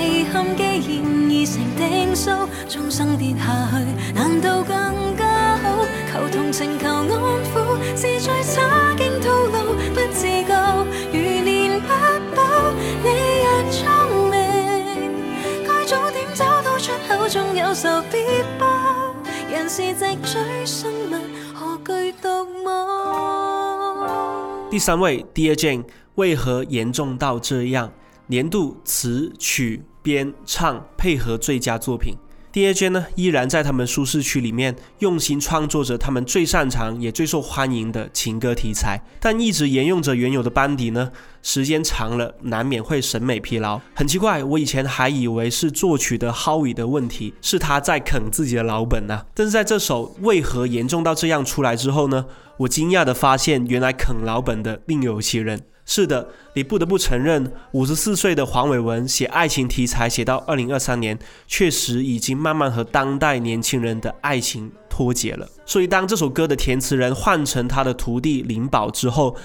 [0.00, 2.30] 遗憾既然已成定数，
[2.68, 5.84] 终生跌下去，难道更加好？
[6.10, 7.06] 求同情，求安
[7.52, 11.88] 抚，是再差劲套路，不自觉如年不
[12.34, 12.72] 保。
[13.04, 13.08] 你
[13.44, 15.12] 若聪明，
[15.68, 18.18] 该早点找到出口，纵有仇必
[22.64, 24.68] 报。
[24.70, 25.84] 第三位，Dear Jane，
[26.16, 27.90] 为何严重到这样？
[28.26, 32.14] 年度词曲编唱配合最佳作品。
[32.56, 43.78] Daj 呢，依然在他们舒适区里面用心创作着他们最擅长也最受欢迎的情歌题材，但一直沿用着原有的班底呢，时间长了难免会审美疲劳。
[43.94, 49.26] 很奇怪，我以前还以为是作曲的 Howie 的问题，是他在啃自己的老本呢。
[49.34, 52.24] 但是在这首为何严重到这样出来之后呢，
[52.60, 55.60] 我惊讶的发现，原来啃老本的另有其人。
[55.88, 61.16] 是的，你不得不承认，五十四岁的黄伟文写爱情题材写到二零二三年，
[61.46, 65.48] 确实已经慢慢和当代年轻人的爱情脱节了。
[65.64, 69.36] 所以，当这首歌的填词人换成他的徒弟林宝之后，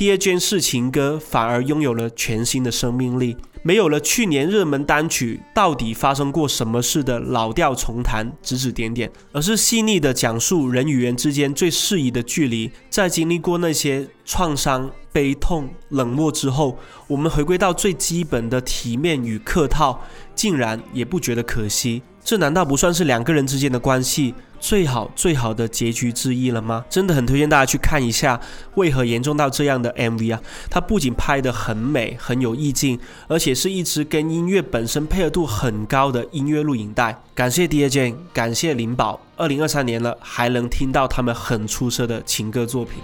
[0.00, 3.36] 第二卷式情歌反而拥有了全新的生命力。
[3.62, 12.72] 没有了去年热门单曲到底发生过什么事的老调重弹指指点点，而是细腻的讲述人与人之间最适宜的距离。
[12.88, 20.00] 在经历过那些创伤、悲痛、冷漠之后，我们回归到最基本的体面与客套，
[20.34, 22.00] 竟然也不觉得可惜。
[22.24, 24.34] 这难道不算是两个人之间的关系？
[24.60, 26.84] 最好最好的结局之一了吗？
[26.90, 28.38] 真的很推荐大家去看一下，
[28.74, 30.40] 为何严重到这样的 MV 啊！
[30.70, 37.22] 它不仅拍得很美，很有意境，而且是一支跟音乐本身配合度很高的音乐录影带。
[37.34, 43.02] 感谢 DJ，感谢灵宝，二零二三年了，还能听到他们很出色的情歌作品。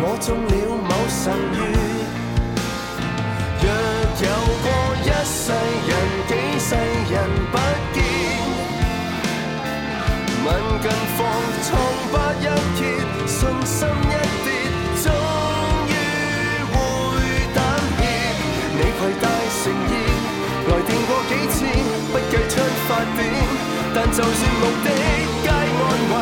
[0.00, 0.67] 我中了
[10.80, 11.26] 近况，
[11.66, 11.68] 疮
[12.12, 12.46] 疤一
[12.78, 12.80] 揭，
[13.26, 14.14] 信心一
[14.44, 14.48] 跌，
[15.02, 15.06] 终
[15.90, 15.92] 于
[16.72, 16.76] 会
[17.52, 17.58] 胆
[17.98, 18.00] 怯。
[18.76, 19.24] 你携带
[19.58, 19.92] 诚意
[20.68, 21.56] 来电过几次，
[22.12, 22.54] 不计出
[22.86, 23.18] 发点，
[23.92, 24.86] 但就算目的
[25.42, 25.52] 皆安
[26.12, 26.14] 慰，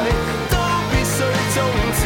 [0.51, 0.55] 都
[0.91, 1.15] 必须
[1.55, 1.57] 终
[1.99, 2.01] 止。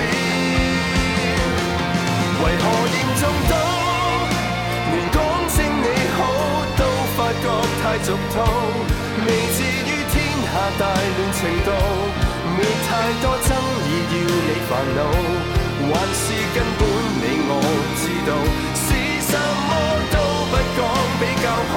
[2.43, 3.53] 为何严重到
[4.91, 5.17] 连讲
[5.51, 5.87] 声你
[6.17, 6.19] 好
[6.77, 6.81] 都
[7.17, 7.45] 发觉
[7.83, 8.37] 太俗套？
[9.25, 11.69] 未至于天下大乱程度，
[12.61, 12.91] 没太
[13.23, 13.57] 多争
[13.89, 14.15] 议要
[14.47, 15.01] 你烦恼，
[15.89, 16.83] 还是根本
[17.23, 17.51] 你我
[17.97, 18.31] 知道，
[18.77, 18.87] 是
[19.25, 19.33] 什
[19.67, 19.71] 么
[20.13, 20.15] 都
[20.51, 20.79] 不讲
[21.21, 21.75] 比较好。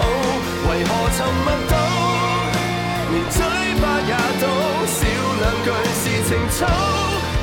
[0.68, 1.74] 为何沉默到
[3.12, 3.38] 连嘴
[3.80, 4.46] 巴也都
[4.92, 5.00] 少
[5.40, 5.68] 两句
[6.02, 6.68] 是情操，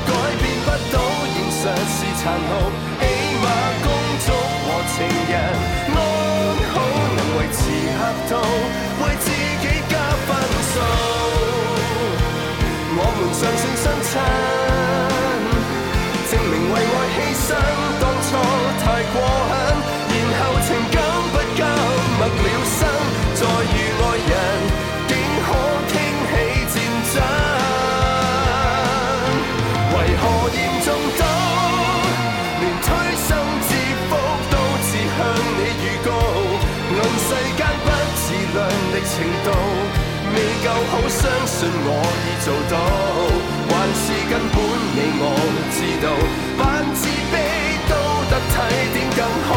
[0.05, 0.95] 改变不到
[1.33, 2.49] 现实是残酷。
[2.99, 3.03] 起
[3.41, 3.45] 码
[3.81, 3.85] 工
[4.25, 4.27] 作
[4.65, 4.95] 和情
[5.31, 5.33] 人
[5.89, 5.97] 安
[6.73, 6.75] 好，
[7.15, 7.59] 能维持
[7.97, 8.31] 客套，
[9.01, 9.25] 为自
[9.61, 9.93] 己加
[10.27, 10.29] 分
[10.73, 10.75] 数。
[13.01, 14.21] 我们尚算相衬，
[16.29, 17.49] 证明为爱牺牲，
[17.99, 18.29] 当初
[18.81, 19.15] 太过
[19.49, 19.51] 狠，
[20.13, 20.95] 然后情感
[21.33, 21.59] 不甘，
[22.19, 22.79] 默了心，
[23.33, 23.41] 再
[23.73, 24.33] 遇爱人，
[40.63, 41.89] 够好相信我
[42.25, 42.77] 已做到
[43.69, 44.57] 还是根本
[44.95, 45.25] 你我
[45.73, 46.07] 知道。
[46.57, 47.35] 反自卑
[47.89, 47.93] 都
[48.29, 48.53] 得体
[48.93, 49.49] 点更好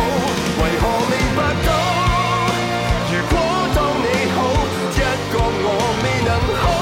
[0.61, 1.71] 为何明白到
[3.13, 3.35] 如果
[3.75, 4.37] 当你好
[4.93, 5.01] 一
[5.33, 5.69] 个我
[6.03, 6.74] 未能好。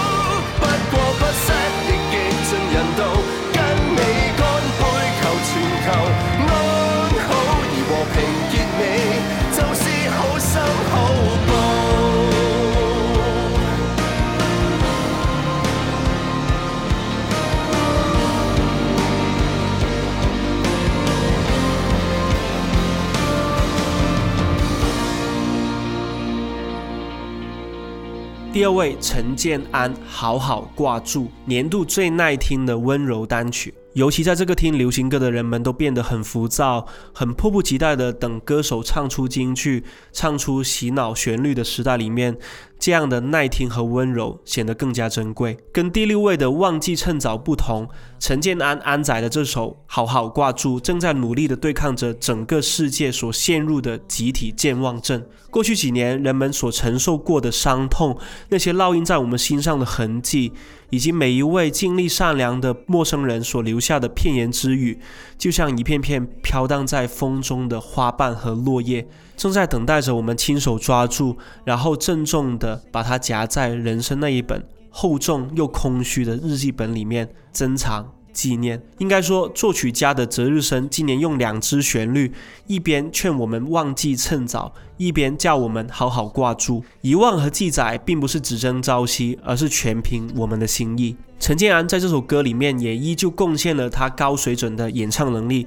[28.53, 33.73] 第二位陈建安，好好挂住，年度最耐听的温柔单曲。
[33.95, 42.39] 尤其在这个听流行歌的人们都变得很浮躁，很迫不及待的等歌手唱出金句、唱出洗脑旋律的时代里面，
[42.79, 45.59] 这样的耐听和温柔显得更加珍贵。
[45.73, 47.87] 跟第六位的忘记趁早不同，
[48.19, 55.23] 陈建安安仔的这首《好好挂住》正在努力的对抗着整个世界所陷入的集体健忘症。
[55.51, 58.19] 过去几年人们所承受过的伤痛，
[58.49, 60.55] 那些烙印在我们心上的痕迹。
[60.93, 65.01] 以及每一位尽力善良的陌生人所留下的片言之语，
[65.39, 78.13] 就像一片片飘荡在风中的花瓣和落叶，正在等待着我们亲手抓住，然后郑重地把它夹在人生那一本厚重又空虚的日记本里面珍藏。
[78.33, 82.33] 纪念，应该说，作曲家的择日生今年用两支旋律，
[82.67, 86.85] 一边劝我们忘记趁早，一边叫我们好好挂住。
[87.01, 91.17] 遗忘和记载，并不是只争朝夕，而是全凭我们的心意。
[91.39, 95.67] 陈建安在这首歌里面也依旧贡献了他高水准的演唱能力，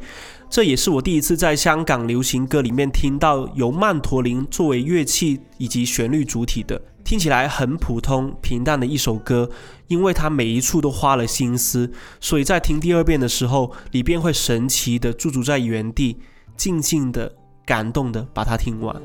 [0.49, 6.81] 这也是我第一次在香港流行歌里面听到由曼陀林作为乐器以及旋律主体的。
[7.05, 9.51] 听起来很普通平淡的一首歌，
[9.87, 16.17] 因为它每一处都花了心思，所以在听第二遍的时候，你便会神奇的驻足在原地，
[16.57, 17.31] 静静的、
[17.63, 18.95] 感动的把它听完。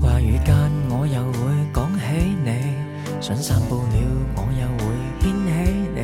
[0.00, 0.54] 话语间
[0.88, 1.40] 我又会
[1.74, 2.00] 讲起
[2.44, 3.92] 你，想散步了
[4.36, 4.84] 我又会
[5.20, 5.50] 牵起
[5.96, 6.00] 你，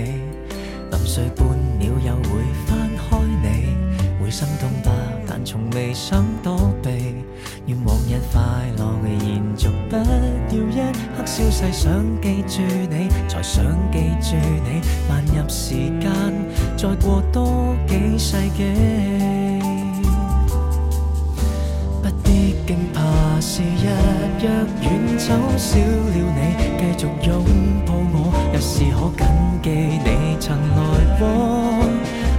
[0.90, 2.30] 临睡半了又会
[2.66, 4.90] 翻开你，会心痛吧，
[5.24, 6.90] 但从未想躲避。
[7.66, 8.42] 愿往日快
[8.76, 8.84] 乐
[9.24, 9.96] 延续，不
[11.36, 11.70] 消逝。
[11.70, 13.62] 想记住你，才想
[13.92, 14.80] 记住你。
[15.06, 16.10] 漫入时间，
[16.78, 18.64] 再过多几世纪。
[22.02, 23.00] 不必惊怕
[23.38, 23.84] 是日
[24.40, 24.48] 若
[24.80, 26.40] 远走少了你，
[26.78, 27.44] 继续拥
[27.84, 29.26] 抱我，又是可谨
[29.62, 29.66] 记
[30.04, 30.80] 你曾来
[31.18, 31.22] 过。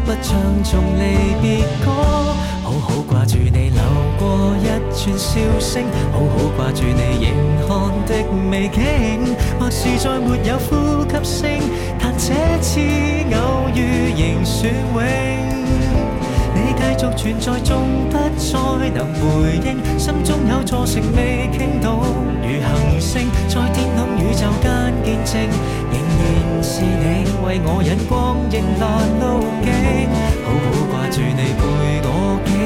[0.05, 0.33] 不唱
[0.63, 1.01] 从离
[1.41, 1.45] 别
[1.85, 2.26] 歌，
[2.67, 3.81] 好好挂住你留
[4.19, 7.33] 过一串笑声，好好挂住你凝
[7.65, 7.69] 看
[8.05, 11.49] 的美景，或是再没有呼吸声，
[11.97, 14.99] 但这次偶遇仍算永。
[16.53, 22.03] 你继续存在，纵不再能回应，心中有座城未倾倒，
[22.43, 25.39] 如行星在天空宇宙间见证。
[25.89, 29.71] 仍然是你为我引光，迎难路径。
[30.43, 32.01] 好好挂住你陪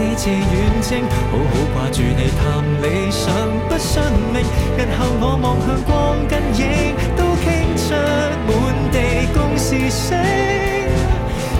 [0.01, 0.35] 我几次远
[0.81, 0.89] 征，
[1.29, 2.41] 好好挂住你谈
[2.81, 3.29] 理想
[3.69, 4.01] 不信
[4.33, 4.41] 命。
[4.75, 7.45] 日后我望向光跟影，都倾
[7.77, 7.93] 出
[8.49, 8.49] 满
[8.91, 8.97] 地
[9.31, 10.17] 共是星。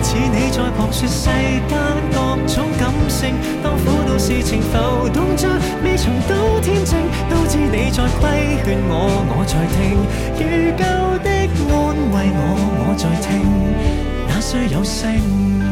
[0.02, 1.30] 似你在旁说世
[1.68, 1.78] 间
[2.10, 2.18] 各
[2.48, 5.48] 种感性，当苦恼事情浮动着，
[5.84, 6.98] 未曾到天正，
[7.30, 10.02] 都知你在规劝我，我在听，
[10.36, 10.42] 如
[10.76, 10.82] 旧
[11.22, 11.30] 的。
[11.72, 12.40] 安慰我，
[12.80, 13.30] 我在听，
[14.26, 15.71] 哪需有声？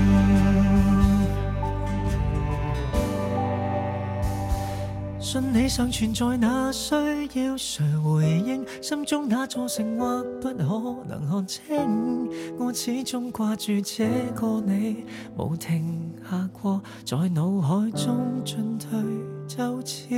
[5.31, 6.93] 信你尚存在，那需
[7.39, 8.66] 要谁回应？
[8.83, 12.28] 心中那座城或不可能看清，
[12.59, 15.05] 我始终挂住这个你，
[15.39, 18.91] 无停下过，在脑海中进退，
[19.47, 20.09] 就似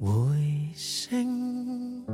[0.00, 0.08] 回
[0.74, 2.06] 声。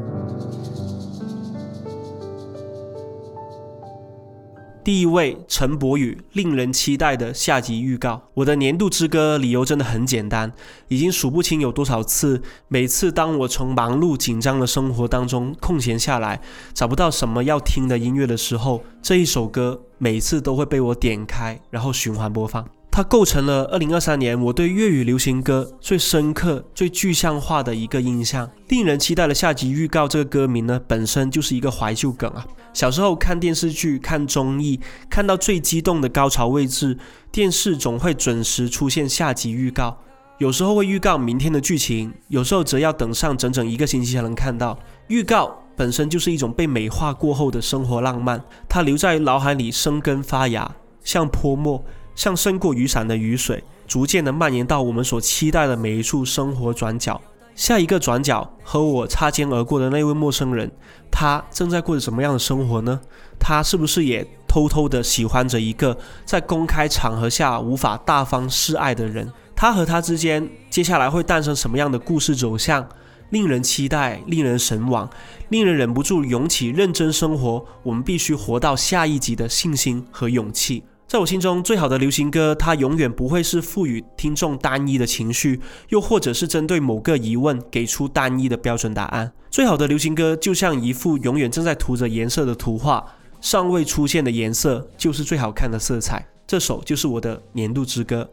[4.85, 8.21] 第一位陈柏宇，令人期待的下集预告。
[8.35, 10.53] 我的年度之歌理由真的很简单，
[10.89, 12.43] 已经数不清有多少次。
[12.69, 16.39] 每次当我从忙碌紧张的生活当中空闲下来，
[16.75, 22.69] 找不到什么要听的音乐的时候，这一首歌每次都会被我点开，然后循环播放。
[22.95, 28.49] 它构成了二零二三年我对粤语流行歌最深刻、最具象化的一个印象。
[28.69, 32.47] 令人期待的下集预告，这个歌名呢本身就是一个怀旧梗啊。
[32.73, 34.79] 小时候看电视剧、看综艺，
[35.11, 36.97] 看到最激动的高潮位置，
[37.33, 39.99] 电视总会准时出现下集预告。
[40.39, 44.79] 有时候会预告明天的剧情，有时候则要等上整整一个星期才能看到。
[45.09, 51.85] 预告本身就是一种被美化过后的生活浪漫，它留在脑海里生根发芽，像泼墨。
[52.15, 57.21] 像伸过雨伞的雨水，逐渐的蔓延到我们所期待的每一处生活转角。
[57.55, 60.71] 下一个转角和我擦肩而过的那位陌生人，
[61.11, 63.01] 他正在过着什么样的生活呢？
[63.39, 69.33] 他是不是也偷偷的喜欢着一个在公开场合下无法大方示爱的人？
[69.55, 72.89] 他和他之间接下来会诞生什么样的故事走向？
[73.31, 75.09] 令人期待，令人神往，
[75.49, 80.83] 令人忍不住涌起认真生活，我们必须活到下一集的信心和勇气。
[81.15, 85.61] 在我心中，最好的流行歌，它永远不会是赋予听众单一的情绪，
[85.91, 89.31] 又或者是针对某个疑问给出单一的标准答案。
[89.49, 93.07] 最好的流行歌就像一幅永远正在涂着颜色的图画，
[93.41, 96.27] 尚未出现的颜色就是最好看的色彩。
[96.49, 98.29] 这首就是我的年度之歌。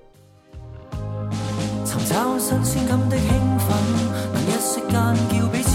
[1.86, 3.27] 寻找新鲜感的兴
[3.59, 3.77] 奋，
[4.34, 4.91] 能一息间
[5.29, 5.71] 叫彼此。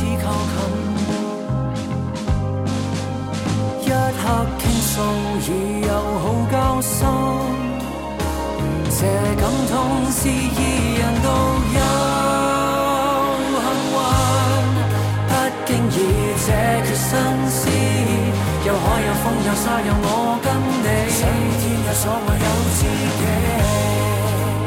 [6.82, 7.06] 心，
[8.90, 9.00] 这
[9.40, 9.72] 感痛
[10.10, 10.60] 是二
[10.98, 11.28] 人都
[11.76, 11.80] 有
[13.62, 13.94] 幸运。
[15.28, 15.30] 不
[15.66, 15.96] 经意
[16.44, 16.48] 这
[16.86, 17.10] 缺心
[17.48, 17.58] 思，
[18.66, 20.46] 有海有风有沙有我跟
[20.82, 21.18] 你，上
[21.60, 22.46] 天有所爱有
[22.76, 22.80] 知
[23.18, 23.22] 己，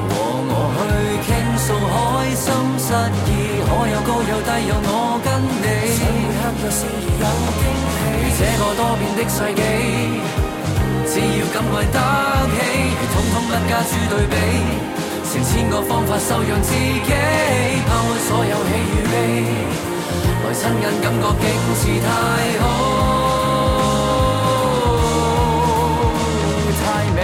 [0.09, 0.13] 和
[0.49, 0.79] 我去
[1.25, 1.95] 倾诉开
[2.35, 2.45] 心
[2.79, 2.87] 失
[3.27, 3.31] 意，
[3.65, 4.89] 可有高有低有我
[5.23, 5.27] 跟
[5.61, 6.79] 你，想每刻有事
[7.19, 7.23] 有
[7.59, 7.61] 惊
[7.93, 7.97] 喜。
[8.39, 9.61] 这个多变的世纪，
[11.11, 11.97] 只要敢为得
[12.53, 12.57] 起，
[13.11, 14.35] 统统不加诸对比，
[15.25, 16.77] 成千个方法收养自己，
[17.87, 19.13] 抛开所有喜与悲，
[20.43, 21.43] 来亲眼感觉竟
[21.75, 22.07] 是太
[22.59, 22.63] 好，
[26.79, 26.85] 太
[27.15, 27.17] 美。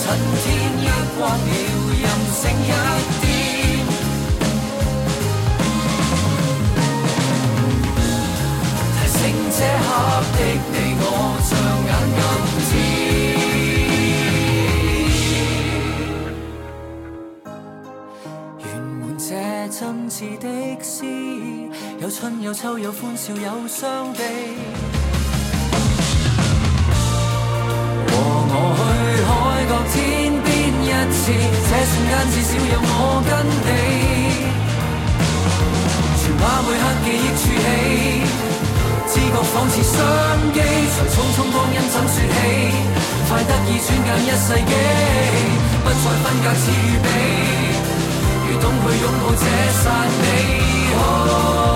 [0.00, 0.02] 趁
[0.40, 0.44] 天
[0.80, 0.82] 一
[1.18, 1.38] 光了，
[2.00, 2.02] 任
[2.32, 2.72] 性一
[3.20, 3.22] 点。
[8.94, 9.20] 提醒
[9.50, 9.88] 这刻
[10.32, 10.38] 的
[10.72, 10.76] 你
[11.44, 11.52] 我，像
[11.84, 11.92] 眼
[12.58, 12.72] 今
[18.64, 18.66] 圆
[19.00, 19.28] 满这
[19.68, 20.46] 真挚的
[20.82, 21.04] 诗，
[22.00, 24.20] 有春有秋有欢笑有伤悲。
[28.08, 29.32] 和我去海
[29.68, 29.94] 角天
[30.42, 30.48] 边
[30.80, 31.22] 一次，
[31.68, 32.90] 这瞬间至少有我
[33.28, 33.30] 跟
[33.64, 33.68] 你，
[36.20, 37.44] 全把每刻记忆串起。
[39.06, 39.98] 知觉仿似相
[40.52, 42.16] 机，随匆匆光阴怎说起？
[43.28, 44.72] 快得意转眼一世纪，
[45.82, 47.06] 不再分隔似与彼，
[48.46, 49.42] 如懂去拥抱这
[49.82, 49.84] 刹
[50.20, 50.22] 美
[50.96, 51.73] 好。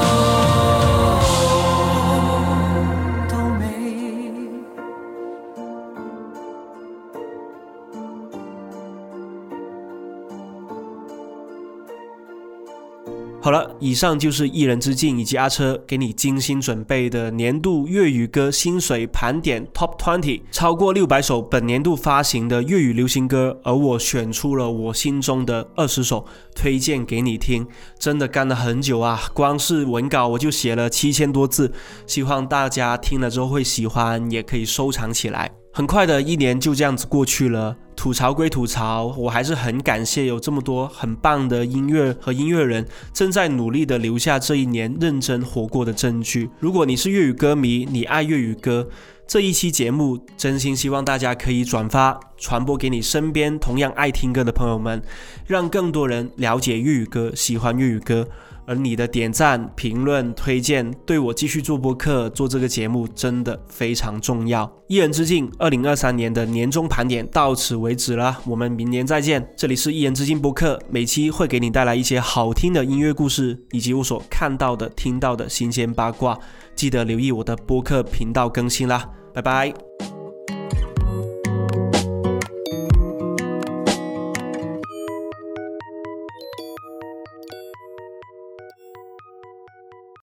[13.49, 27.66] 好了，以上就是一人之境以及阿车给你精心准备的年度粤语歌薪水盘点 Top Twenty，超过六百首本年度发行的粤语流行歌，而我选出了我心中的二十首推荐给你听。
[27.99, 31.72] 真的干了很久啊，光是文稿我就写了七千多字，
[32.07, 35.51] 希望大家听了之后会喜欢，也可以收藏起来。
[35.78, 46.50] 很快的一年就这样子过去了，吐槽归吐槽，我还是很感谢有这么多很棒的音乐和音乐人正在努力的留下这一年认真活过的证据。
[46.58, 48.88] 如果你是粤语歌迷，你爱粤语歌，
[49.28, 55.00] 这一期节目真心希望大家可以转发传播给你身边同样爱听歌的朋友们，
[55.46, 58.26] 让更多人了解粤语歌，喜欢粤语歌。
[58.68, 64.70] 而你的点赞、评论、推荐，对我继续做播客、做这个节目真的非常重要。
[64.88, 69.48] 一人之境，二零二三年的年终盘点到此为止了，我们明年再见。
[69.56, 76.38] 这里是一人之境播客，每期会给你带来一些好听的音乐故事，以及我所看到的、听到的新鲜八卦。
[76.76, 80.17] 记得留意我的播客频道更新啦，拜拜。